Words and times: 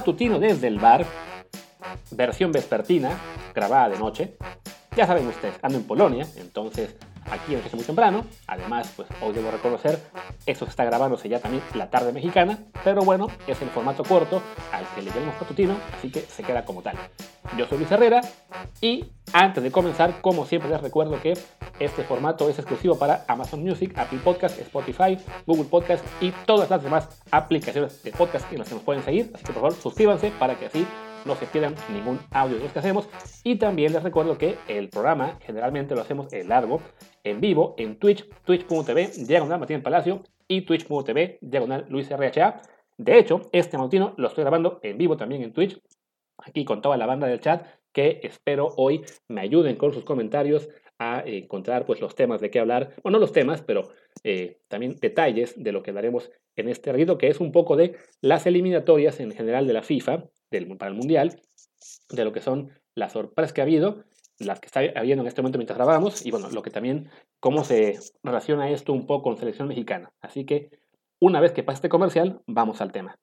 Matutino 0.00 0.38
desde 0.38 0.66
el 0.66 0.78
bar, 0.78 1.04
versión 2.12 2.52
vespertina, 2.52 3.10
grabada 3.54 3.90
de 3.90 3.98
noche. 3.98 4.34
Ya 4.96 5.06
saben 5.06 5.26
ustedes, 5.26 5.56
ando 5.60 5.76
en 5.76 5.84
Polonia, 5.84 6.26
entonces 6.36 6.96
aquí 7.30 7.54
es 7.54 7.74
muy 7.74 7.84
temprano. 7.84 8.24
Además, 8.46 8.92
pues 8.96 9.08
hoy 9.20 9.32
debo 9.32 9.50
reconocer, 9.50 9.98
esto 10.46 10.64
está 10.64 10.84
grabándose 10.84 11.28
ya 11.28 11.38
también 11.38 11.62
la 11.74 11.90
tarde 11.90 12.12
mexicana, 12.12 12.58
pero 12.84 13.02
bueno, 13.02 13.28
es 13.46 13.60
el 13.62 13.68
formato 13.68 14.02
corto 14.04 14.42
al 14.72 14.86
que 14.94 15.02
le 15.02 15.10
llamamos 15.10 15.40
matutino, 15.40 15.76
así 15.96 16.10
que 16.10 16.20
se 16.20 16.42
queda 16.42 16.64
como 16.64 16.82
tal. 16.82 16.96
Yo 17.56 17.66
soy 17.66 17.78
Luis 17.78 17.90
Herrera 17.90 18.20
y 18.80 19.06
antes 19.32 19.62
de 19.62 19.70
comenzar, 19.70 20.20
como 20.20 20.44
siempre 20.44 20.70
les 20.70 20.80
recuerdo 20.80 21.20
que 21.20 21.34
este 21.78 22.04
formato 22.04 22.48
es 22.48 22.58
exclusivo 22.58 22.98
para 22.98 23.24
Amazon 23.26 23.62
Music, 23.62 23.96
Apple 23.96 24.20
Podcast, 24.22 24.58
Spotify, 24.60 25.18
Google 25.46 25.64
Podcast 25.64 26.04
y 26.20 26.30
todas 26.46 26.70
las 26.70 26.82
demás 26.82 27.08
aplicaciones 27.30 28.02
de 28.02 28.12
podcast 28.12 28.50
en 28.52 28.58
las 28.58 28.68
que 28.68 28.74
nos 28.74 28.84
pueden 28.84 29.02
seguir. 29.02 29.30
Así 29.34 29.44
que 29.44 29.52
por 29.52 29.62
favor 29.62 29.74
suscríbanse 29.74 30.30
para 30.38 30.58
que 30.58 30.66
así 30.66 30.86
no 31.24 31.34
se 31.36 31.46
pierdan 31.46 31.74
ningún 31.92 32.18
audio 32.30 32.56
de 32.56 32.64
los 32.64 32.72
que 32.72 32.78
hacemos. 32.78 33.08
Y 33.44 33.56
también 33.56 33.92
les 33.92 34.02
recuerdo 34.02 34.38
que 34.38 34.56
el 34.68 34.88
programa 34.88 35.38
generalmente 35.40 35.94
lo 35.94 36.02
hacemos 36.02 36.32
en 36.32 36.48
largo, 36.48 36.80
en 37.24 37.40
vivo, 37.40 37.74
en 37.78 37.98
Twitch, 37.98 38.28
twitch.tv, 38.44 39.10
diagonal 39.26 39.58
Martín 39.58 39.82
Palacio 39.82 40.22
y 40.48 40.62
twitch.tv, 40.62 41.38
diagonal 41.40 41.86
Luis 41.88 42.10
RHA. 42.10 42.62
De 42.98 43.18
hecho, 43.18 43.48
este 43.52 43.78
matutino 43.78 44.14
lo 44.18 44.28
estoy 44.28 44.42
grabando 44.42 44.80
en 44.82 44.98
vivo 44.98 45.16
también 45.16 45.42
en 45.42 45.52
Twitch, 45.52 45.80
aquí 46.36 46.64
con 46.64 46.82
toda 46.82 46.96
la 46.96 47.06
banda 47.06 47.26
del 47.26 47.40
chat, 47.40 47.66
que 47.92 48.20
espero 48.22 48.74
hoy 48.76 49.02
me 49.28 49.40
ayuden 49.40 49.76
con 49.76 49.92
sus 49.92 50.04
comentarios 50.04 50.68
a 50.98 51.22
encontrar 51.24 51.86
pues 51.86 52.00
los 52.02 52.14
temas 52.14 52.42
de 52.42 52.50
qué 52.50 52.60
hablar, 52.60 52.94
bueno, 53.02 53.16
no 53.16 53.20
los 53.20 53.32
temas, 53.32 53.62
pero 53.62 53.88
eh, 54.22 54.58
también 54.68 54.96
detalles 55.00 55.54
de 55.56 55.72
lo 55.72 55.82
que 55.82 55.90
hablaremos 55.90 56.30
en 56.56 56.68
este 56.68 56.92
reto, 56.92 57.16
que 57.16 57.28
es 57.28 57.40
un 57.40 57.52
poco 57.52 57.74
de 57.74 57.96
las 58.20 58.46
eliminatorias 58.46 59.18
en 59.18 59.32
general 59.32 59.66
de 59.66 59.72
la 59.72 59.82
FIFA 59.82 60.24
del, 60.50 60.76
para 60.76 60.90
el 60.90 60.96
Mundial, 60.96 61.40
de 62.10 62.24
lo 62.24 62.32
que 62.32 62.40
son 62.40 62.70
las 62.94 63.12
sorpresas 63.12 63.52
que 63.52 63.60
ha 63.60 63.64
habido, 63.64 64.04
las 64.38 64.60
que 64.60 64.66
está 64.66 64.80
habiendo 64.96 65.22
en 65.22 65.28
este 65.28 65.42
momento 65.42 65.58
mientras 65.58 65.76
grabamos, 65.76 66.24
y 66.24 66.30
bueno, 66.30 66.50
lo 66.50 66.62
que 66.62 66.70
también, 66.70 67.10
cómo 67.40 67.64
se 67.64 67.98
relaciona 68.22 68.70
esto 68.70 68.92
un 68.92 69.06
poco 69.06 69.24
con 69.24 69.36
selección 69.36 69.68
mexicana. 69.68 70.12
Así 70.20 70.44
que, 70.44 70.70
una 71.20 71.40
vez 71.40 71.52
que 71.52 71.62
pase 71.62 71.76
este 71.76 71.88
comercial, 71.88 72.40
vamos 72.46 72.80
al 72.80 72.92
tema. 72.92 73.18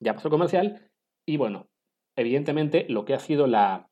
Ya 0.00 0.14
pasó 0.14 0.28
el 0.28 0.32
comercial, 0.32 0.90
y 1.26 1.36
bueno, 1.36 1.68
evidentemente 2.16 2.86
lo 2.88 3.04
que 3.04 3.14
ha 3.14 3.18
sido 3.18 3.46
la, 3.46 3.88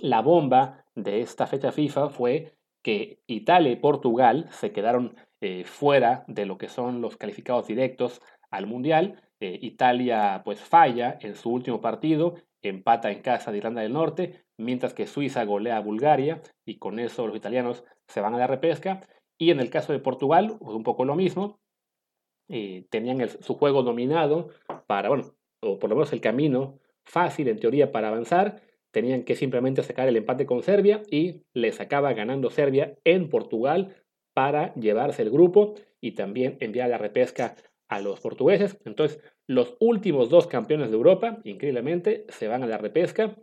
la 0.00 0.20
bomba 0.20 0.84
de 0.94 1.20
esta 1.20 1.46
fecha 1.46 1.72
FIFA 1.72 2.10
fue 2.10 2.54
que 2.82 3.20
Italia 3.26 3.70
y 3.70 3.76
Portugal 3.76 4.48
se 4.50 4.72
quedaron 4.72 5.16
eh, 5.40 5.64
fuera 5.64 6.24
de 6.26 6.46
lo 6.46 6.58
que 6.58 6.68
son 6.68 7.00
los 7.00 7.16
calificados 7.16 7.66
directos 7.66 8.20
al 8.50 8.66
Mundial. 8.66 9.22
Eh, 9.42 9.58
Italia 9.60 10.42
pues 10.44 10.60
falla 10.60 11.18
en 11.20 11.34
su 11.34 11.50
último 11.50 11.80
partido, 11.80 12.36
empata 12.62 13.10
en 13.10 13.22
casa 13.22 13.50
de 13.50 13.58
Irlanda 13.58 13.82
del 13.82 13.92
Norte, 13.92 14.44
mientras 14.56 14.94
que 14.94 15.08
Suiza 15.08 15.44
golea 15.44 15.78
a 15.78 15.80
Bulgaria 15.80 16.40
y 16.64 16.78
con 16.78 17.00
eso 17.00 17.26
los 17.26 17.34
italianos 17.34 17.82
se 18.06 18.20
van 18.20 18.36
a 18.36 18.38
la 18.38 18.46
repesca. 18.46 19.00
Y 19.36 19.50
en 19.50 19.58
el 19.58 19.68
caso 19.68 19.92
de 19.92 19.98
Portugal, 19.98 20.58
pues, 20.60 20.76
un 20.76 20.84
poco 20.84 21.04
lo 21.04 21.16
mismo, 21.16 21.58
eh, 22.48 22.86
tenían 22.88 23.28
su 23.28 23.54
juego 23.54 23.82
dominado 23.82 24.50
para, 24.86 25.08
bueno, 25.08 25.34
o 25.60 25.80
por 25.80 25.90
lo 25.90 25.96
menos 25.96 26.12
el 26.12 26.20
camino 26.20 26.78
fácil 27.04 27.48
en 27.48 27.58
teoría 27.58 27.90
para 27.90 28.08
avanzar, 28.08 28.62
tenían 28.92 29.24
que 29.24 29.34
simplemente 29.34 29.82
sacar 29.82 30.06
el 30.06 30.16
empate 30.16 30.46
con 30.46 30.62
Serbia 30.62 31.02
y 31.10 31.42
les 31.52 31.80
acaba 31.80 32.12
ganando 32.12 32.48
Serbia 32.48 32.96
en 33.02 33.28
Portugal 33.28 33.96
para 34.34 34.72
llevarse 34.74 35.22
el 35.22 35.30
grupo 35.30 35.74
y 36.00 36.12
también 36.12 36.58
enviar 36.60 36.90
la 36.90 36.98
repesca 36.98 37.56
a 37.92 38.00
los 38.00 38.20
portugueses. 38.20 38.78
Entonces, 38.86 39.20
los 39.46 39.76
últimos 39.78 40.30
dos 40.30 40.46
campeones 40.46 40.88
de 40.90 40.96
Europa, 40.96 41.40
increíblemente, 41.44 42.24
se 42.30 42.48
van 42.48 42.62
a 42.62 42.66
la 42.66 42.78
repesca. 42.78 43.36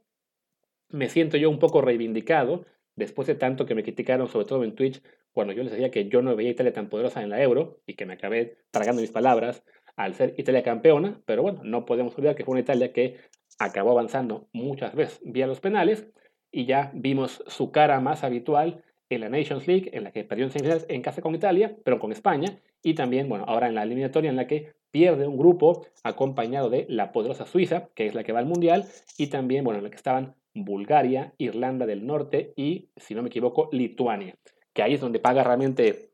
Me 0.90 1.08
siento 1.08 1.38
yo 1.38 1.52
un 1.52 1.60
poco 1.60 1.82
reivindicado 1.82 2.66
después 2.96 3.28
de 3.28 3.36
tanto 3.36 3.68
que 3.68 3.76
me 3.76 3.84
criticaron, 3.84 4.28
sobre 4.28 4.48
todo 4.48 4.64
en 4.64 4.74
Twitch, 4.74 5.04
cuando 5.32 5.54
yo 5.54 5.62
les 5.62 5.72
decía 5.72 5.92
que 5.92 6.10
yo 6.10 6.24
no 6.24 6.36
veía 6.36 6.50
Italia 6.50 6.74
tan 6.74 6.90
poderosa 6.90 7.22
en 7.22 7.30
la 7.30 7.42
Euro 7.44 7.82
y 7.86 7.94
que 7.94 8.08
me 8.08 8.14
acabé 8.14 8.58
tragando 8.72 9.02
mis 9.02 9.12
palabras 9.12 9.64
al 9.96 10.16
ser 10.16 10.34
Italia 10.38 10.64
campeona, 10.64 11.22
pero 11.26 11.44
bueno, 11.44 11.62
no 11.64 11.86
podemos 11.86 12.18
olvidar 12.18 12.36
que 12.36 12.44
fue 12.44 12.54
una 12.54 12.62
Italia 12.62 12.92
que 12.92 13.18
acabó 13.60 13.92
avanzando 13.92 14.50
muchas 14.52 14.96
veces 14.96 15.22
vía 15.24 15.46
los 15.46 15.60
penales 15.60 16.08
y 16.52 16.66
ya 16.66 16.92
vimos 16.96 17.44
su 17.46 17.72
cara 17.72 18.00
más 18.00 18.24
habitual 18.24 18.84
en 19.10 19.22
la 19.22 19.30
Nations 19.30 19.68
League, 19.68 19.90
en 19.94 20.04
la 20.04 20.12
que 20.12 20.24
perdió 20.24 20.46
en 20.46 20.52
semifinales 20.52 20.86
en 20.90 21.02
casa 21.02 21.22
con 21.22 21.36
Italia, 21.36 21.76
pero 21.84 22.00
con 22.00 22.12
España, 22.12 22.60
y 22.84 22.94
también, 22.94 23.28
bueno, 23.28 23.46
ahora 23.48 23.68
en 23.68 23.76
la 23.76 23.84
eliminatoria 23.84 24.30
en 24.30 24.36
la 24.36 24.48
que 24.48 24.74
pierde 24.92 25.28
un 25.28 25.38
grupo 25.38 25.86
acompañado 26.04 26.70
de 26.70 26.86
la 26.90 27.12
poderosa 27.12 27.46
Suiza, 27.46 27.90
que 27.96 28.06
es 28.06 28.16
la 28.16 28.24
que 28.24 28.32
va 28.32 28.40
al 28.40 28.46
Mundial, 28.46 28.86
y 29.18 29.28
también, 29.28 29.64
bueno, 29.64 29.80
en 29.80 29.84
la 29.84 29.90
que 29.90 29.96
estaban 29.96 30.36
Bulgaria, 30.54 31.34
Irlanda 31.38 31.86
del 31.86 32.06
Norte 32.06 32.54
y, 32.56 32.90
si 32.96 33.16
no 33.16 33.22
me 33.22 33.30
equivoco, 33.30 33.70
Lituania, 33.72 34.36
que 34.74 34.84
ahí 34.84 34.94
es 34.94 35.02
donde 35.02 35.20
paga 35.20 35.44
realmente 35.44 36.12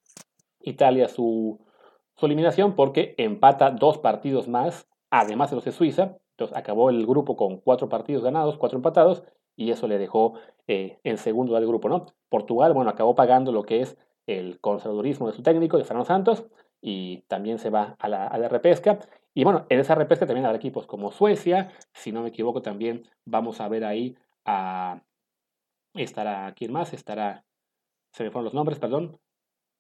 Italia 0.62 1.08
su, 1.08 1.60
su 2.16 2.26
eliminación 2.26 2.76
porque 2.76 3.16
empata 3.18 3.72
dos 3.72 3.98
partidos 3.98 4.48
más, 4.48 4.88
además 5.10 5.50
de 5.50 5.56
los 5.56 5.66
de 5.66 5.72
Suiza, 5.72 6.18
entonces 6.32 6.58
acabó 6.58 6.90
el 6.90 7.06
grupo 7.06 7.38
con 7.38 7.58
cuatro 7.58 7.88
partidos 7.88 8.24
ganados, 8.24 8.58
cuatro 8.58 8.78
empatados, 8.78 9.24
y 9.56 9.72
eso 9.72 9.88
le 9.88 9.98
dejó 9.98 10.34
eh, 10.68 11.00
en 11.04 11.18
segundo 11.18 11.56
del 11.56 11.68
grupo, 11.68 11.90
¿no? 11.90 12.06
Portugal, 12.30 12.74
bueno, 12.74 12.90
acabó 12.90 13.16
pagando 13.16 13.52
lo 13.52 13.64
que 13.64 13.82
es 13.82 13.98
el 14.28 14.60
conservadurismo 14.60 15.28
de 15.28 15.34
su 15.34 15.44
técnico, 15.44 15.78
de 15.78 15.84
Fernando 15.84 16.06
Santos, 16.06 16.46
y 16.82 17.22
también 17.28 17.60
se 17.60 17.70
va 17.70 17.96
a 18.00 18.08
la, 18.08 18.28
a 18.28 18.38
la 18.38 18.50
repesca. 18.50 19.00
Y 19.34 19.44
bueno, 19.44 19.66
en 19.70 19.80
esa 19.80 19.96
repesca 19.96 20.26
también 20.26 20.46
habrá 20.46 20.58
equipos 20.58 20.88
como 20.88 21.12
Suecia, 21.12 21.72
si 21.94 22.12
no 22.12 22.22
me 22.22 22.30
equivoco 22.30 22.62
también 22.62 23.04
vamos 23.26 23.62
a 23.62 23.68
ver 23.68 23.86
ahí 23.86 24.16
a... 24.46 25.02
Estará, 25.94 26.54
¿quién 26.56 26.74
más? 26.74 26.94
Estará, 26.94 27.46
se 28.12 28.24
me 28.24 28.32
fueron 28.32 28.46
los 28.46 28.54
nombres, 28.54 28.80
perdón. 28.80 29.18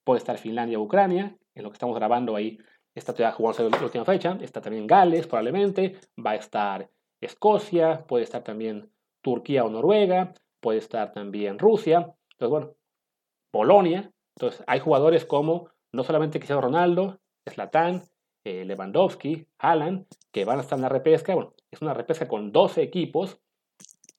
Puede 0.05 0.19
estar 0.19 0.37
Finlandia 0.37 0.79
Ucrania, 0.79 1.37
en 1.55 1.63
lo 1.63 1.69
que 1.69 1.73
estamos 1.73 1.95
grabando 1.95 2.35
ahí 2.35 2.57
Está 2.95 3.13
todavía 3.13 3.35
jugándose 3.35 3.69
la 3.69 3.83
última 3.83 4.05
fecha. 4.05 4.37
Está 4.41 4.61
también 4.61 4.87
Gales, 4.87 5.27
probablemente. 5.27 5.99
Va 6.17 6.31
a 6.31 6.35
estar 6.35 6.89
Escocia. 7.19 8.05
Puede 8.07 8.23
estar 8.23 8.41
también 8.41 8.89
Turquía 9.25 9.65
o 9.65 9.69
Noruega. 9.69 10.35
Puede 10.61 10.77
estar 10.77 11.11
también 11.11 11.57
Rusia. 11.57 12.13
Entonces, 12.33 12.49
bueno, 12.49 12.75
Polonia. 13.49 14.11
Entonces, 14.35 14.63
hay 14.67 14.79
jugadores 14.79 15.25
como 15.25 15.69
no 15.91 16.03
solamente 16.03 16.39
Cristiano 16.39 16.61
Ronaldo, 16.61 17.19
Zlatan, 17.49 18.03
eh, 18.43 18.65
Lewandowski, 18.65 19.47
Haaland, 19.57 20.05
que 20.31 20.45
van 20.45 20.59
a 20.59 20.61
estar 20.61 20.77
en 20.77 20.83
la 20.83 20.89
repesca. 20.89 21.33
Bueno, 21.33 21.55
es 21.71 21.81
una 21.81 21.95
repesca 21.95 22.27
con 22.27 22.51
12 22.51 22.83
equipos, 22.83 23.39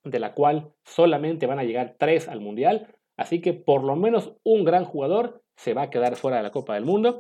de 0.02 0.18
la 0.18 0.34
cual 0.34 0.72
solamente 0.84 1.46
van 1.46 1.60
a 1.60 1.64
llegar 1.64 1.94
3 1.98 2.26
al 2.28 2.40
Mundial. 2.40 2.88
Así 3.16 3.40
que 3.40 3.52
por 3.52 3.84
lo 3.84 3.94
menos 3.94 4.32
un 4.42 4.64
gran 4.64 4.84
jugador 4.84 5.44
se 5.54 5.72
va 5.72 5.82
a 5.82 5.90
quedar 5.90 6.16
fuera 6.16 6.38
de 6.38 6.42
la 6.42 6.50
Copa 6.50 6.74
del 6.74 6.84
Mundo. 6.84 7.18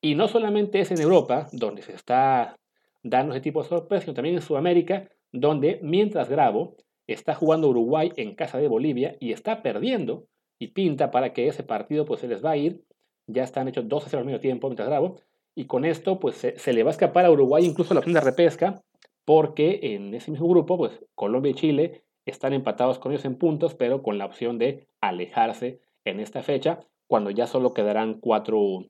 Y 0.00 0.14
no 0.14 0.28
solamente 0.28 0.80
es 0.80 0.90
en 0.92 1.00
Europa, 1.00 1.48
donde 1.52 1.82
se 1.82 1.92
está 1.92 2.56
dando 3.02 3.34
ese 3.34 3.42
tipo 3.42 3.62
de 3.62 3.68
sorpresas, 3.68 4.04
sino 4.04 4.14
también 4.14 4.36
en 4.36 4.42
Sudamérica, 4.42 5.10
donde 5.32 5.78
mientras 5.82 6.30
grabo, 6.30 6.76
está 7.08 7.34
jugando 7.34 7.68
Uruguay 7.68 8.12
en 8.16 8.34
casa 8.34 8.58
de 8.58 8.68
Bolivia 8.68 9.16
y 9.18 9.32
está 9.32 9.62
perdiendo 9.62 10.26
y 10.58 10.68
pinta 10.68 11.10
para 11.10 11.32
que 11.32 11.48
ese 11.48 11.62
partido 11.62 12.04
pues 12.04 12.20
se 12.20 12.28
les 12.28 12.44
va 12.44 12.52
a 12.52 12.56
ir. 12.56 12.84
Ya 13.26 13.42
están 13.42 13.66
hechos 13.68 13.88
2 13.88 14.06
a 14.06 14.08
0 14.10 14.20
al 14.20 14.26
mismo 14.26 14.40
tiempo 14.40 14.68
mientras 14.68 14.88
grabo. 14.88 15.16
Y 15.54 15.66
con 15.66 15.84
esto 15.84 16.20
pues 16.20 16.36
se, 16.36 16.72
le 16.72 16.82
va 16.82 16.90
a 16.90 16.92
escapar 16.92 17.24
a 17.24 17.30
Uruguay 17.30 17.64
incluso 17.64 17.94
la 17.94 18.00
opción 18.00 18.14
de 18.14 18.20
repesca, 18.20 18.82
porque 19.24 19.80
en 19.82 20.14
ese 20.14 20.30
mismo 20.30 20.48
grupo 20.48 20.76
pues 20.76 21.00
Colombia 21.14 21.50
y 21.50 21.54
Chile 21.54 22.04
están 22.26 22.52
empatados 22.52 22.98
con 22.98 23.12
ellos 23.12 23.24
en 23.24 23.36
puntos, 23.36 23.74
pero 23.74 24.02
con 24.02 24.18
la 24.18 24.26
opción 24.26 24.58
de 24.58 24.86
alejarse 25.00 25.80
en 26.04 26.20
esta 26.20 26.42
fecha, 26.42 26.80
cuando 27.06 27.30
ya 27.30 27.46
solo 27.46 27.72
quedarán 27.72 28.20
cuatro, 28.20 28.84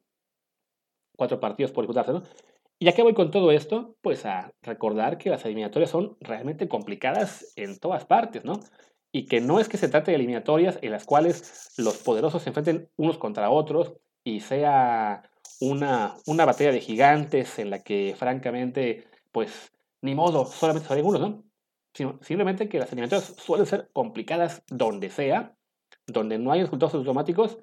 cuatro 1.16 1.40
partidos 1.40 1.72
por 1.72 1.84
disputarse, 1.84 2.12
¿no? 2.12 2.22
Y 2.80 2.86
ya 2.86 3.02
voy 3.02 3.14
con 3.14 3.32
todo 3.32 3.50
esto, 3.50 3.96
pues 4.02 4.24
a 4.24 4.52
recordar 4.62 5.18
que 5.18 5.30
las 5.30 5.44
eliminatorias 5.44 5.90
son 5.90 6.16
realmente 6.20 6.68
complicadas 6.68 7.52
en 7.56 7.78
todas 7.78 8.04
partes, 8.04 8.44
¿no? 8.44 8.60
Y 9.10 9.26
que 9.26 9.40
no 9.40 9.58
es 9.58 9.68
que 9.68 9.78
se 9.78 9.88
trate 9.88 10.12
de 10.12 10.16
eliminatorias 10.16 10.78
en 10.82 10.92
las 10.92 11.04
cuales 11.04 11.72
los 11.76 11.96
poderosos 11.98 12.42
se 12.42 12.50
enfrenten 12.50 12.88
unos 12.96 13.18
contra 13.18 13.50
otros 13.50 13.94
y 14.22 14.40
sea 14.40 15.28
una, 15.60 16.14
una 16.26 16.44
batalla 16.44 16.70
de 16.70 16.80
gigantes 16.80 17.58
en 17.58 17.70
la 17.70 17.82
que 17.82 18.14
francamente, 18.16 19.08
pues 19.32 19.72
ni 20.02 20.14
modo, 20.14 20.46
solamente 20.46 20.86
son 20.86 20.98
algunos, 20.98 21.20
¿no? 21.20 21.44
Sino 21.94 22.20
simplemente 22.22 22.68
que 22.68 22.78
las 22.78 22.92
eliminatorias 22.92 23.34
suelen 23.38 23.66
ser 23.66 23.90
complicadas 23.92 24.62
donde 24.68 25.10
sea, 25.10 25.56
donde 26.06 26.38
no 26.38 26.52
hay 26.52 26.62
resultados 26.62 26.94
automáticos 26.94 27.58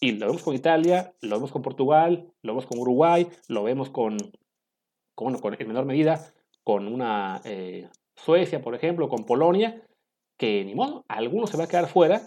y 0.00 0.12
lo 0.12 0.26
vemos 0.26 0.42
con 0.42 0.54
Italia, 0.54 1.14
lo 1.20 1.36
vemos 1.36 1.52
con 1.52 1.62
Portugal, 1.62 2.32
lo 2.42 2.52
vemos 2.52 2.66
con 2.66 2.78
Uruguay, 2.78 3.28
lo 3.48 3.62
vemos 3.62 3.90
con, 3.90 4.16
con, 5.24 5.56
en 5.58 5.68
menor 5.68 5.84
medida 5.84 6.32
con 6.64 6.86
una 6.86 7.40
eh, 7.44 7.88
Suecia, 8.16 8.60
por 8.60 8.74
ejemplo, 8.74 9.08
con 9.08 9.24
Polonia, 9.24 9.82
que 10.36 10.64
ni 10.64 10.74
modo, 10.74 11.04
algunos 11.08 11.50
se 11.50 11.56
va 11.56 11.64
a 11.64 11.68
quedar 11.68 11.88
fuera 11.88 12.22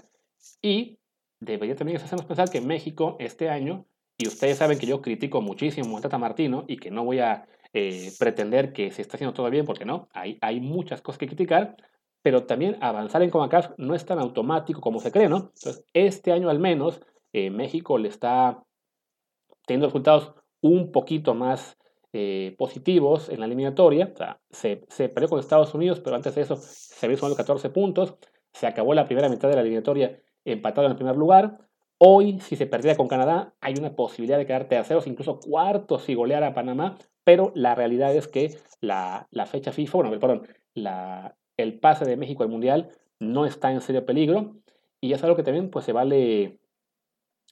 y 0.61 0.97
debería 1.39 1.75
también 1.75 1.97
hacernos 1.97 2.25
pensar 2.25 2.49
que 2.49 2.61
México 2.61 3.15
este 3.19 3.49
año, 3.49 3.85
y 4.17 4.27
ustedes 4.27 4.57
saben 4.57 4.79
que 4.79 4.85
yo 4.85 5.01
critico 5.01 5.41
muchísimo 5.41 5.97
a 5.97 6.01
Tata 6.01 6.17
Martino 6.17 6.65
y 6.67 6.77
que 6.77 6.91
no 6.91 7.03
voy 7.03 7.19
a 7.19 7.47
eh, 7.73 8.11
pretender 8.19 8.73
que 8.73 8.91
se 8.91 9.01
está 9.01 9.17
haciendo 9.17 9.33
todo 9.33 9.49
bien, 9.49 9.65
porque 9.65 9.85
no, 9.85 10.07
hay, 10.13 10.37
hay 10.41 10.59
muchas 10.59 11.01
cosas 11.01 11.17
que 11.17 11.27
criticar, 11.27 11.75
pero 12.21 12.45
también 12.45 12.77
avanzar 12.81 13.21
en 13.21 13.29
CONCACAF 13.29 13.71
no 13.77 13.95
es 13.95 14.05
tan 14.05 14.19
automático 14.19 14.79
como 14.81 14.99
se 14.99 15.11
cree, 15.11 15.29
¿no? 15.29 15.51
Entonces, 15.55 15.85
este 15.93 16.31
año 16.31 16.49
al 16.49 16.59
menos, 16.59 17.01
eh, 17.33 17.49
México 17.49 17.97
le 17.97 18.09
está 18.09 18.63
teniendo 19.65 19.87
resultados 19.87 20.33
un 20.61 20.91
poquito 20.91 21.33
más 21.33 21.77
eh, 22.13 22.55
positivos 22.57 23.29
en 23.29 23.39
la 23.39 23.47
eliminatoria. 23.47 24.11
O 24.13 24.17
sea, 24.17 24.39
se, 24.51 24.85
se, 24.89 25.09
perdió 25.09 25.29
con 25.29 25.39
Estados 25.39 25.73
Unidos, 25.73 25.99
pero 25.99 26.15
antes 26.15 26.35
de 26.35 26.41
eso 26.41 26.55
se 26.55 27.05
había 27.05 27.17
sumado 27.17 27.35
14 27.35 27.69
puntos. 27.69 28.15
Se 28.53 28.67
acabó 28.67 28.93
la 28.93 29.05
primera 29.05 29.29
mitad 29.29 29.49
de 29.49 29.55
la 29.55 29.61
eliminatoria 29.61 30.21
empatado 30.45 30.85
en 30.85 30.91
el 30.91 30.97
primer 30.97 31.15
lugar. 31.15 31.57
Hoy, 31.97 32.39
si 32.39 32.55
se 32.55 32.67
perdiera 32.67 32.97
con 32.97 33.07
Canadá, 33.07 33.55
hay 33.61 33.75
una 33.79 33.95
posibilidad 33.95 34.37
de 34.37 34.45
quedar 34.45 34.67
terceros, 34.67 35.07
incluso 35.07 35.39
cuartos 35.39 36.03
si 36.03 36.15
goleara 36.15 36.47
a 36.47 36.53
Panamá, 36.53 36.97
pero 37.23 37.51
la 37.55 37.75
realidad 37.75 38.15
es 38.15 38.27
que 38.27 38.57
la, 38.81 39.27
la 39.31 39.45
fecha 39.45 39.71
FIFA, 39.71 39.97
bueno, 39.99 40.19
perdón, 40.19 40.47
la, 40.73 41.35
el 41.57 41.79
pase 41.79 42.05
de 42.05 42.17
México 42.17 42.43
al 42.43 42.49
Mundial 42.49 42.89
no 43.19 43.45
está 43.45 43.71
en 43.71 43.81
serio 43.81 44.05
peligro 44.05 44.55
y 44.99 45.13
es 45.13 45.23
algo 45.23 45.35
que 45.35 45.43
también 45.43 45.69
pues 45.69 45.85
se 45.85 45.93
vale 45.93 46.59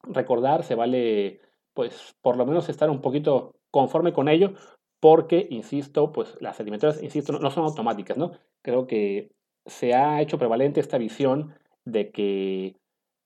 recordar, 0.03 0.63
se 0.63 0.75
vale 0.75 1.41
pues 1.73 2.15
por 2.21 2.37
lo 2.37 2.45
menos 2.45 2.69
estar 2.69 2.89
un 2.89 3.01
poquito 3.01 3.55
conforme 3.71 4.13
con 4.13 4.29
ello 4.29 4.53
porque, 4.99 5.47
insisto, 5.49 6.11
pues 6.11 6.37
las 6.39 6.59
eliminatorias, 6.59 7.01
insisto, 7.01 7.33
no, 7.33 7.49
son 7.49 7.65
automáticas, 7.65 8.17
¿no? 8.17 8.33
Creo 8.61 8.85
que 8.85 9.31
se 9.65 9.93
ha 9.95 10.21
hecho 10.21 10.37
prevalente 10.37 10.79
esta 10.79 10.99
visión 10.99 11.55
de 11.85 12.11
que 12.11 12.75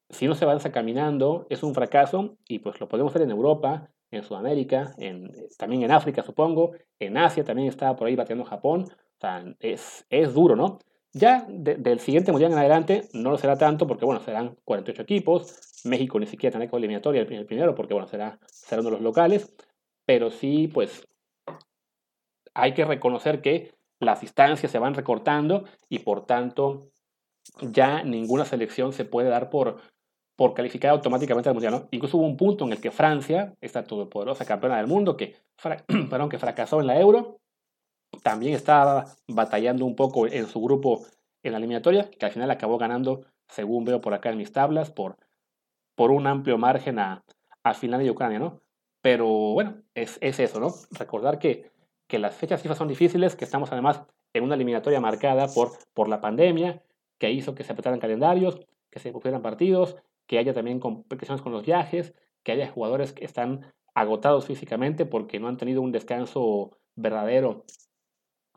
si 0.09 0.27
no 0.27 0.35
se 0.35 0.45
avanza 0.45 0.71
caminando 0.71 1.47
es 1.49 1.63
un 1.63 1.73
fracaso 1.73 2.37
y 2.47 2.59
pues 2.59 2.79
lo 2.79 2.87
podemos 2.87 3.13
ver 3.13 3.23
en 3.23 3.31
Europa, 3.31 3.89
en 4.11 4.23
Sudamérica, 4.23 4.93
en, 4.97 5.31
también 5.57 5.83
en 5.83 5.91
África 5.91 6.23
supongo, 6.23 6.71
en 6.99 7.17
Asia 7.17 7.43
también 7.43 7.67
está 7.67 7.93
por 7.95 8.07
ahí 8.07 8.15
bateando 8.15 8.45
Japón, 8.45 8.85
o 8.89 9.19
sea, 9.19 9.43
es, 9.59 10.05
es 10.09 10.33
duro, 10.33 10.55
¿no? 10.55 10.79
Ya 11.11 11.45
del 11.47 11.99
siguiente 12.01 12.33
mundial 12.33 12.51
en 12.51 12.57
adelante 12.57 13.07
no 13.13 13.31
lo 13.31 13.37
será 13.37 13.57
tanto 13.57 13.87
porque, 13.87 14.03
bueno, 14.03 14.19
serán 14.19 14.57
48 14.65 15.01
equipos. 15.01 15.81
México 15.85 16.19
ni 16.19 16.25
siquiera 16.25 16.51
tendrá 16.51 16.69
que 16.69 16.75
eliminatoria 16.75 17.21
el 17.21 17.45
primero 17.45 17.73
porque, 17.73 17.93
bueno, 17.93 18.05
será, 18.05 18.37
será 18.47 18.81
uno 18.81 18.89
de 18.89 18.95
los 18.95 19.01
locales. 19.01 19.55
Pero 20.05 20.31
sí, 20.31 20.67
pues, 20.67 21.07
hay 22.53 22.73
que 22.73 22.85
reconocer 22.85 23.41
que 23.41 23.73
las 23.99 24.21
distancias 24.21 24.71
se 24.71 24.79
van 24.79 24.93
recortando 24.93 25.65
y, 25.89 25.99
por 25.99 26.25
tanto, 26.25 26.89
ya 27.61 28.03
ninguna 28.03 28.45
selección 28.45 28.93
se 28.93 29.05
puede 29.05 29.29
dar 29.29 29.49
por, 29.49 29.81
por 30.35 30.53
calificar 30.53 30.91
automáticamente 30.91 31.49
al 31.49 31.55
mundial. 31.55 31.73
¿no? 31.73 31.87
Incluso 31.91 32.17
hubo 32.17 32.25
un 32.25 32.37
punto 32.37 32.65
en 32.65 32.73
el 32.73 32.81
que 32.81 32.91
Francia, 32.91 33.53
esta 33.61 33.83
todopoderosa 33.83 34.45
campeona 34.45 34.77
del 34.77 34.87
mundo, 34.87 35.17
que 35.17 35.35
fracasó 35.57 36.81
en 36.81 36.87
la 36.87 36.99
Euro, 36.99 37.39
también 38.23 38.53
estaba 38.53 39.05
batallando 39.27 39.85
un 39.85 39.95
poco 39.95 40.27
en 40.27 40.47
su 40.47 40.61
grupo 40.61 41.05
en 41.43 41.51
la 41.51 41.57
eliminatoria, 41.57 42.09
que 42.09 42.25
al 42.25 42.31
final 42.31 42.49
acabó 42.49 42.77
ganando, 42.77 43.25
según 43.47 43.85
veo 43.85 44.01
por 44.01 44.13
acá 44.13 44.29
en 44.29 44.37
mis 44.37 44.51
tablas, 44.51 44.91
por, 44.91 45.17
por 45.95 46.11
un 46.11 46.25
amplio 46.27 46.57
margen 46.57 46.99
a, 46.99 47.23
a 47.63 47.73
Finlandia 47.73 48.07
y 48.07 48.11
Ucrania, 48.11 48.39
¿no? 48.39 48.61
Pero 49.05 49.27
bueno, 49.27 49.83
es, 49.93 50.17
es 50.19 50.39
eso, 50.39 50.59
¿no? 50.59 50.73
Recordar 50.89 51.37
que, 51.37 51.69
que 52.07 52.17
las 52.17 52.35
fechas 52.35 52.63
FIFA 52.63 52.73
son 52.73 52.87
difíciles, 52.87 53.35
que 53.35 53.45
estamos 53.45 53.71
además 53.71 54.01
en 54.33 54.43
una 54.43 54.55
eliminatoria 54.55 54.99
marcada 54.99 55.45
por, 55.47 55.73
por 55.93 56.09
la 56.09 56.21
pandemia, 56.21 56.81
que 57.19 57.29
hizo 57.29 57.53
que 57.53 57.63
se 57.63 57.71
apretaran 57.71 57.99
calendarios, 57.99 58.59
que 58.89 58.97
se 58.97 59.11
pusieran 59.11 59.43
partidos, 59.43 59.95
que 60.25 60.39
haya 60.39 60.55
también 60.55 60.79
complicaciones 60.79 61.43
con 61.43 61.51
los 61.51 61.63
viajes, 61.63 62.15
que 62.41 62.53
haya 62.53 62.67
jugadores 62.71 63.13
que 63.13 63.25
están 63.25 63.71
agotados 63.93 64.47
físicamente 64.47 65.05
porque 65.05 65.39
no 65.39 65.49
han 65.49 65.57
tenido 65.57 65.83
un 65.83 65.91
descanso 65.91 66.71
verdadero 66.95 67.63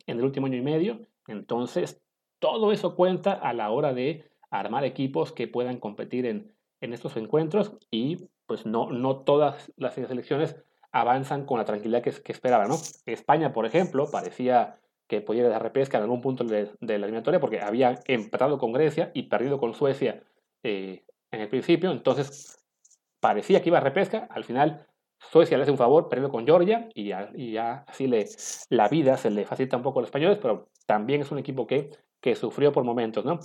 en 0.06 0.16
el 0.16 0.24
último 0.24 0.46
año 0.46 0.56
y 0.56 0.62
medio. 0.62 1.00
Entonces, 1.26 2.00
todo 2.38 2.72
eso 2.72 2.96
cuenta 2.96 3.34
a 3.34 3.52
la 3.52 3.70
hora 3.70 3.92
de 3.92 4.24
armar 4.48 4.86
equipos 4.86 5.30
que 5.30 5.46
puedan 5.46 5.78
competir 5.78 6.24
en, 6.24 6.54
en 6.80 6.94
estos 6.94 7.18
encuentros 7.18 7.76
y 7.90 8.30
pues 8.48 8.66
no, 8.66 8.90
no 8.90 9.18
todas 9.18 9.70
las 9.76 9.94
selecciones 9.94 10.56
avanzan 10.90 11.44
con 11.44 11.58
la 11.58 11.66
tranquilidad 11.66 12.02
que, 12.02 12.10
que 12.10 12.32
esperaban. 12.32 12.68
¿no? 12.68 12.76
España, 13.04 13.52
por 13.52 13.66
ejemplo, 13.66 14.10
parecía 14.10 14.80
que 15.06 15.20
podía 15.20 15.48
dar 15.48 15.62
repesca 15.62 15.98
en 15.98 16.04
algún 16.04 16.20
punto 16.20 16.44
de, 16.44 16.70
la 16.80 16.94
eliminatoria 16.94 17.40
porque 17.40 17.60
había 17.60 18.00
empatado 18.06 18.58
con 18.58 18.72
Grecia 18.72 19.10
y 19.14 19.24
perdido 19.24 19.58
con 19.58 19.74
Suecia 19.74 20.22
eh, 20.62 21.04
en 21.30 21.40
el 21.40 21.48
principio. 21.48 21.90
Entonces, 21.90 22.58
parecía 23.20 23.62
que 23.62 23.68
iba 23.68 23.78
a 23.78 23.82
repesca. 23.82 24.28
Al 24.30 24.44
final 24.44 24.86
Suecia 25.18 25.58
le 25.58 25.62
hace 25.62 25.72
un 25.72 25.78
favor 25.78 26.08
perdiendo 26.08 26.30
con 26.30 26.46
Georgia 26.46 26.88
y 26.94 27.08
ya, 27.08 27.84
así 27.86 28.06
le, 28.06 28.26
la 28.70 28.88
vida 28.88 29.18
se 29.18 29.30
le 29.30 29.44
facilita 29.44 29.76
un 29.76 29.82
poco 29.82 29.98
a 29.98 30.02
los 30.02 30.08
españoles, 30.08 30.38
pero 30.40 30.70
también 30.86 31.20
es 31.20 31.30
un 31.30 31.38
equipo 31.38 31.66
que, 31.66 31.90
que 32.20 32.34
sufrió 32.34 32.72
por 32.72 32.84
momentos, 32.84 33.24
¿no? 33.24 33.40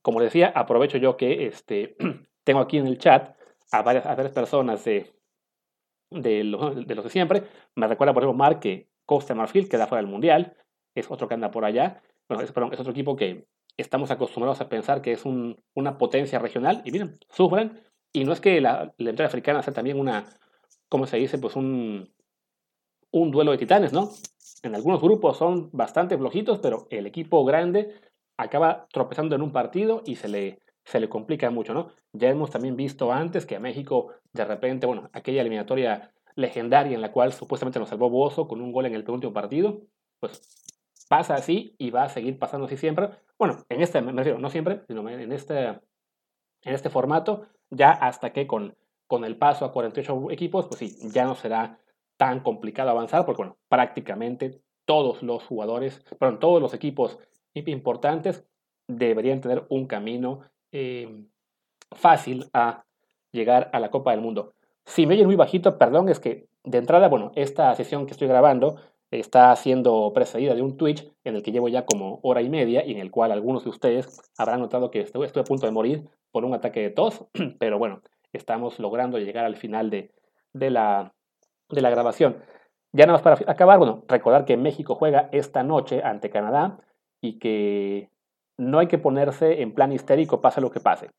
Como 0.00 0.20
decía, 0.22 0.50
aprovecho 0.54 0.96
yo 0.96 1.16
que 1.16 1.46
este, 1.46 1.96
tengo 2.44 2.60
aquí 2.60 2.78
en 2.78 2.86
el 2.86 2.98
chat 2.98 3.34
a 3.70 3.82
varias, 3.82 4.06
a 4.06 4.14
varias 4.14 4.32
personas 4.32 4.84
de, 4.84 5.12
de, 6.10 6.44
los, 6.44 6.86
de 6.86 7.10
siempre. 7.10 7.44
Me 7.74 7.86
recuerda, 7.86 8.12
por 8.12 8.22
ejemplo, 8.22 8.38
Mark 8.38 8.60
que 8.60 8.88
Costa 9.06 9.34
Marfil 9.34 9.68
queda 9.68 9.86
fuera 9.86 10.02
del 10.02 10.10
Mundial, 10.10 10.56
es 10.94 11.10
otro 11.10 11.28
que 11.28 11.34
anda 11.34 11.50
por 11.50 11.64
allá. 11.64 12.02
Bueno, 12.28 12.42
es, 12.42 12.50
otro 12.50 12.92
equipo 12.92 13.16
que 13.16 13.46
estamos 13.76 14.10
acostumbrados 14.10 14.60
a 14.60 14.68
pensar 14.68 15.02
que 15.02 15.12
es 15.12 15.24
un, 15.24 15.60
una 15.74 15.98
potencia 15.98 16.38
regional 16.38 16.82
y 16.84 16.92
miren, 16.92 17.18
sufren 17.30 17.80
y 18.12 18.24
no 18.24 18.32
es 18.32 18.40
que 18.40 18.60
la, 18.60 18.92
la 18.98 19.10
entrada 19.10 19.28
africana 19.28 19.62
sea 19.62 19.72
también 19.72 19.98
una, 19.98 20.26
¿cómo 20.88 21.06
se 21.06 21.16
dice? 21.16 21.38
Pues 21.38 21.56
un, 21.56 22.12
un 23.12 23.30
duelo 23.30 23.52
de 23.52 23.58
titanes, 23.58 23.92
¿no? 23.92 24.10
En 24.62 24.74
algunos 24.74 25.00
grupos 25.00 25.38
son 25.38 25.70
bastante 25.72 26.18
flojitos, 26.18 26.58
pero 26.58 26.86
el 26.90 27.06
equipo 27.06 27.44
grande 27.44 27.94
acaba 28.36 28.86
tropezando 28.92 29.34
en 29.34 29.42
un 29.42 29.52
partido 29.52 30.02
y 30.04 30.16
se 30.16 30.28
le, 30.28 30.58
se 30.90 30.98
le 30.98 31.08
complica 31.08 31.50
mucho, 31.50 31.72
¿no? 31.72 31.92
Ya 32.12 32.28
hemos 32.30 32.50
también 32.50 32.74
visto 32.74 33.12
antes 33.12 33.46
que 33.46 33.54
a 33.54 33.60
México, 33.60 34.12
de 34.32 34.44
repente, 34.44 34.86
bueno, 34.86 35.08
aquella 35.12 35.40
eliminatoria 35.40 36.12
legendaria 36.34 36.96
en 36.96 37.00
la 37.00 37.12
cual 37.12 37.32
supuestamente 37.32 37.78
nos 37.78 37.90
salvó 37.90 38.10
Bozo 38.10 38.48
con 38.48 38.60
un 38.60 38.72
gol 38.72 38.86
en 38.86 38.94
el 38.94 39.04
penúltimo 39.04 39.32
partido, 39.32 39.82
pues 40.18 40.42
pasa 41.08 41.34
así 41.36 41.76
y 41.78 41.90
va 41.90 42.02
a 42.02 42.08
seguir 42.08 42.40
pasando 42.40 42.66
así 42.66 42.76
siempre. 42.76 43.10
Bueno, 43.38 43.64
en 43.68 43.82
este, 43.82 44.02
me 44.02 44.10
refiero, 44.10 44.40
no 44.40 44.50
siempre, 44.50 44.82
sino 44.88 45.08
en 45.08 45.30
este, 45.30 45.66
en 45.68 45.78
este 46.62 46.90
formato, 46.90 47.46
ya 47.70 47.92
hasta 47.92 48.32
que 48.32 48.48
con, 48.48 48.76
con 49.06 49.24
el 49.24 49.36
paso 49.36 49.64
a 49.64 49.72
48 49.72 50.32
equipos, 50.32 50.66
pues 50.66 50.80
sí, 50.80 51.10
ya 51.12 51.24
no 51.24 51.36
será 51.36 51.78
tan 52.16 52.40
complicado 52.40 52.90
avanzar, 52.90 53.24
porque 53.24 53.42
bueno, 53.42 53.58
prácticamente 53.68 54.60
todos 54.86 55.22
los 55.22 55.46
jugadores, 55.46 56.02
perdón, 56.18 56.40
todos 56.40 56.60
los 56.60 56.74
equipos 56.74 57.20
importantes 57.54 58.44
deberían 58.88 59.40
tener 59.40 59.66
un 59.68 59.86
camino 59.86 60.40
eh, 60.72 61.24
fácil 61.92 62.48
a 62.52 62.84
llegar 63.32 63.70
a 63.72 63.80
la 63.80 63.90
Copa 63.90 64.12
del 64.12 64.20
Mundo. 64.20 64.54
Si 64.84 65.06
me 65.06 65.14
oyen 65.14 65.26
muy 65.26 65.36
bajito, 65.36 65.78
perdón, 65.78 66.08
es 66.08 66.20
que 66.20 66.46
de 66.64 66.78
entrada, 66.78 67.08
bueno, 67.08 67.32
esta 67.34 67.74
sesión 67.74 68.06
que 68.06 68.12
estoy 68.12 68.28
grabando 68.28 68.76
está 69.10 69.54
siendo 69.56 70.12
precedida 70.14 70.54
de 70.54 70.62
un 70.62 70.76
Twitch 70.76 71.10
en 71.24 71.36
el 71.36 71.42
que 71.42 71.52
llevo 71.52 71.68
ya 71.68 71.84
como 71.84 72.20
hora 72.22 72.42
y 72.42 72.48
media 72.48 72.84
y 72.84 72.92
en 72.92 72.98
el 72.98 73.10
cual 73.10 73.32
algunos 73.32 73.64
de 73.64 73.70
ustedes 73.70 74.20
habrán 74.38 74.60
notado 74.60 74.90
que 74.90 75.00
estoy, 75.00 75.26
estoy 75.26 75.42
a 75.42 75.44
punto 75.44 75.66
de 75.66 75.72
morir 75.72 76.08
por 76.30 76.44
un 76.44 76.54
ataque 76.54 76.80
de 76.80 76.90
tos, 76.90 77.24
pero 77.58 77.78
bueno, 77.78 78.02
estamos 78.32 78.78
logrando 78.78 79.18
llegar 79.18 79.44
al 79.44 79.56
final 79.56 79.90
de, 79.90 80.12
de, 80.52 80.70
la, 80.70 81.12
de 81.68 81.80
la 81.80 81.90
grabación. 81.90 82.36
Ya 82.92 83.06
nada 83.06 83.18
más 83.18 83.22
para 83.22 83.50
acabar, 83.50 83.78
bueno, 83.78 84.04
recordar 84.08 84.44
que 84.44 84.56
México 84.56 84.94
juega 84.94 85.28
esta 85.32 85.62
noche 85.62 86.02
ante 86.02 86.30
Canadá 86.30 86.78
y 87.20 87.38
que 87.38 88.10
no 88.60 88.78
hay 88.78 88.88
que 88.88 88.98
ponerse 88.98 89.62
en 89.62 89.72
plan 89.72 89.90
histérico 89.90 90.42
pase 90.42 90.60
lo 90.60 90.70
que 90.70 90.80
pase. 90.80 91.10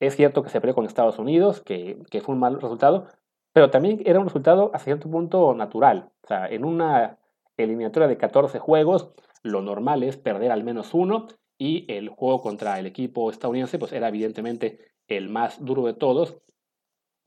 Es 0.00 0.16
cierto 0.16 0.42
que 0.42 0.48
se 0.48 0.60
perdió 0.60 0.74
con 0.74 0.86
Estados 0.86 1.18
Unidos, 1.18 1.60
que, 1.60 1.98
que 2.10 2.22
fue 2.22 2.34
un 2.34 2.40
mal 2.40 2.54
resultado, 2.60 3.06
pero 3.52 3.70
también 3.70 4.02
era 4.06 4.18
un 4.18 4.26
resultado 4.26 4.70
a 4.74 4.78
cierto 4.78 5.10
punto 5.10 5.54
natural. 5.54 6.10
O 6.24 6.26
sea, 6.26 6.46
en 6.46 6.64
una 6.64 7.18
eliminatoria 7.58 8.08
de 8.08 8.16
14 8.16 8.58
juegos, 8.58 9.10
lo 9.42 9.60
normal 9.60 10.02
es 10.02 10.16
perder 10.16 10.50
al 10.50 10.64
menos 10.64 10.94
uno 10.94 11.28
y 11.58 11.84
el 11.92 12.08
juego 12.08 12.40
contra 12.40 12.78
el 12.78 12.86
equipo 12.86 13.30
estadounidense 13.30 13.78
pues 13.78 13.92
era 13.92 14.08
evidentemente 14.08 14.78
el 15.06 15.28
más 15.28 15.62
duro 15.62 15.84
de 15.84 15.94
todos. 15.94 16.38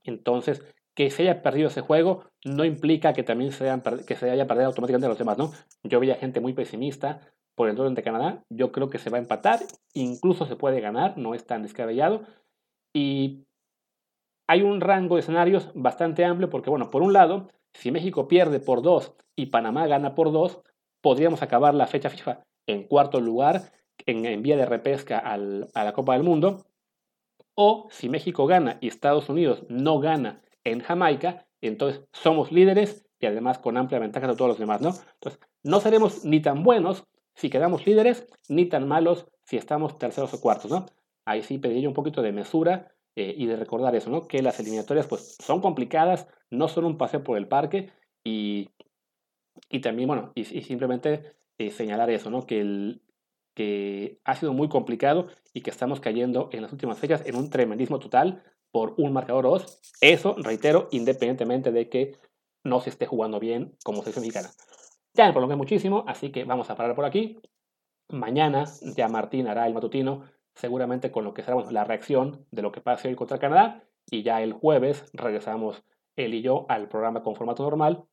Entonces, 0.02 0.64
que 0.94 1.10
se 1.10 1.22
haya 1.22 1.42
perdido 1.42 1.68
ese 1.68 1.80
juego 1.80 2.24
no 2.44 2.64
implica 2.64 3.12
que 3.12 3.22
también 3.22 3.52
se, 3.52 3.70
que 4.06 4.16
se 4.16 4.30
haya 4.30 4.46
perdido 4.48 4.66
automáticamente 4.66 5.08
los 5.08 5.18
demás, 5.18 5.38
¿no? 5.38 5.52
Yo 5.84 6.00
veía 6.00 6.16
gente 6.16 6.40
muy 6.40 6.54
pesimista 6.54 7.20
por 7.60 7.68
el 7.68 7.76
duelo 7.76 7.94
de 7.94 8.02
Canadá, 8.02 8.42
yo 8.48 8.72
creo 8.72 8.88
que 8.88 8.96
se 8.96 9.10
va 9.10 9.18
a 9.18 9.20
empatar, 9.20 9.60
incluso 9.92 10.46
se 10.46 10.56
puede 10.56 10.80
ganar, 10.80 11.18
no 11.18 11.34
es 11.34 11.44
tan 11.46 11.62
descabellado. 11.62 12.22
Y 12.94 13.44
hay 14.48 14.62
un 14.62 14.80
rango 14.80 15.16
de 15.16 15.20
escenarios 15.20 15.70
bastante 15.74 16.24
amplio 16.24 16.48
porque, 16.48 16.70
bueno, 16.70 16.90
por 16.90 17.02
un 17.02 17.12
lado, 17.12 17.50
si 17.74 17.90
México 17.90 18.28
pierde 18.28 18.60
por 18.60 18.80
2 18.80 19.14
y 19.36 19.46
Panamá 19.48 19.86
gana 19.86 20.14
por 20.14 20.32
2, 20.32 20.62
podríamos 21.02 21.42
acabar 21.42 21.74
la 21.74 21.86
fecha 21.86 22.08
FIFA 22.08 22.40
en 22.66 22.84
cuarto 22.84 23.20
lugar 23.20 23.72
en, 24.06 24.40
vía 24.40 24.56
de 24.56 24.64
repesca 24.64 25.18
a 25.18 25.36
la 25.36 25.92
Copa 25.92 26.14
del 26.14 26.22
Mundo. 26.22 26.64
O 27.54 27.88
si 27.90 28.08
México 28.08 28.46
gana 28.46 28.78
y 28.80 28.88
Estados 28.88 29.28
Unidos 29.28 29.66
no 29.68 30.00
gana 30.00 30.40
en 30.64 30.80
Jamaica, 30.80 31.46
entonces 31.60 32.08
somos 32.14 32.52
líderes 32.52 33.04
y 33.18 33.26
además 33.26 33.58
con 33.58 33.76
amplia 33.76 33.98
ventaja 33.98 34.28
de 34.28 34.34
todos 34.34 34.48
los 34.48 34.58
demás, 34.58 34.80
¿no? 34.80 34.94
Entonces, 35.12 35.38
no 35.62 35.80
seremos 35.80 36.24
ni 36.24 36.40
tan 36.40 36.62
buenos 36.62 37.04
si 37.40 37.48
quedamos 37.48 37.86
líderes, 37.86 38.26
ni 38.48 38.66
tan 38.66 38.86
malos 38.86 39.26
si 39.44 39.56
estamos 39.56 39.98
terceros 39.98 40.34
o 40.34 40.40
cuartos, 40.42 40.70
¿no? 40.70 40.84
Ahí 41.24 41.42
sí 41.42 41.56
pediría 41.56 41.88
un 41.88 41.94
poquito 41.94 42.20
de 42.20 42.32
mesura 42.32 42.92
eh, 43.16 43.34
y 43.34 43.46
de 43.46 43.56
recordar 43.56 43.94
eso, 43.96 44.10
¿no? 44.10 44.28
Que 44.28 44.42
las 44.42 44.60
eliminatorias 44.60 45.06
pues 45.06 45.36
son 45.40 45.62
complicadas, 45.62 46.26
no 46.50 46.68
son 46.68 46.84
un 46.84 46.98
paseo 46.98 47.24
por 47.24 47.38
el 47.38 47.48
parque 47.48 47.90
y, 48.22 48.68
y 49.70 49.80
también, 49.80 50.06
bueno, 50.06 50.32
y, 50.34 50.44
simplemente 50.44 51.34
eh, 51.56 51.70
señalar 51.70 52.10
eso, 52.10 52.30
¿no? 52.30 52.44
Que, 52.44 52.60
el, 52.60 53.00
que 53.54 54.20
ha 54.24 54.36
sido 54.36 54.52
muy 54.52 54.68
complicado 54.68 55.28
y 55.54 55.62
que 55.62 55.70
estamos 55.70 55.98
cayendo 55.98 56.50
en 56.52 56.60
las 56.60 56.72
últimas 56.72 56.98
fechas 56.98 57.22
en 57.24 57.36
un 57.36 57.48
tremendismo 57.48 58.00
total 58.00 58.42
por 58.70 58.94
un 58.98 59.14
marcador 59.14 59.44
2. 59.44 59.80
Eso, 60.02 60.36
reitero, 60.36 60.88
independientemente 60.90 61.72
de 61.72 61.88
que 61.88 62.16
no 62.64 62.80
se 62.80 62.90
esté 62.90 63.06
jugando 63.06 63.40
bien 63.40 63.74
como 63.82 64.02
selección 64.02 64.26
mexicana. 64.26 64.50
Ya 65.14 65.26
me 65.26 65.32
prolongué 65.32 65.56
muchísimo, 65.56 66.04
así 66.06 66.30
que 66.30 66.44
vamos 66.44 66.70
a 66.70 66.76
parar 66.76 66.94
por 66.94 67.04
aquí. 67.04 67.40
Mañana 68.08 68.64
ya 68.96 69.08
Martín 69.08 69.48
hará 69.48 69.66
el 69.66 69.74
matutino, 69.74 70.24
seguramente 70.54 71.10
con 71.10 71.24
lo 71.24 71.34
que 71.34 71.42
será 71.42 71.56
la 71.70 71.84
reacción 71.84 72.46
de 72.50 72.62
lo 72.62 72.72
que 72.72 72.80
pase 72.80 73.08
hoy 73.08 73.14
contra 73.14 73.38
Canadá. 73.38 73.82
Y 74.10 74.22
ya 74.22 74.42
el 74.42 74.52
jueves 74.52 75.10
regresamos 75.12 75.82
él 76.16 76.34
y 76.34 76.42
yo 76.42 76.66
al 76.68 76.88
programa 76.88 77.22
con 77.22 77.36
formato 77.36 77.62
normal 77.62 78.04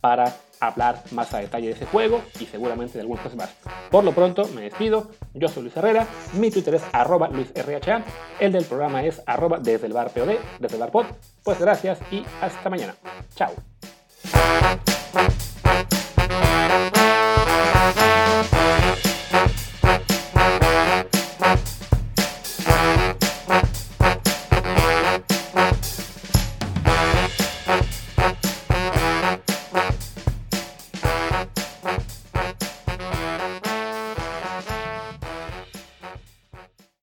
para 0.00 0.34
hablar 0.60 1.02
más 1.12 1.32
a 1.32 1.38
detalle 1.38 1.68
de 1.68 1.72
ese 1.74 1.86
juego 1.86 2.20
y 2.40 2.46
seguramente 2.46 2.94
de 2.94 3.00
algunas 3.02 3.22
cosas 3.22 3.38
más. 3.38 3.56
Por 3.90 4.04
lo 4.04 4.12
pronto, 4.12 4.46
me 4.48 4.62
despido. 4.62 5.10
Yo 5.32 5.48
soy 5.48 5.62
Luis 5.62 5.76
Herrera, 5.76 6.06
mi 6.34 6.50
Twitter 6.50 6.74
es 6.74 6.84
arroba 6.92 7.28
LuisRHA, 7.28 8.04
el 8.40 8.52
del 8.52 8.64
programa 8.64 9.04
es 9.04 9.22
arroba 9.26 9.58
desde 9.60 9.86
el 9.86 9.92
bar 9.92 10.10
POD, 10.10 10.34
desde 10.58 10.74
el 10.74 10.80
bar 10.80 10.90
pod. 10.90 11.06
Pues 11.44 11.60
gracias 11.60 12.00
y 12.10 12.24
hasta 12.40 12.68
mañana. 12.68 12.94
Chao. 13.34 13.52